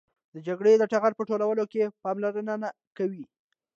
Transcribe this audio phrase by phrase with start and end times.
[0.33, 3.25] د جګړې د ټغر په ټولولو کې پاملرنه نه کوي.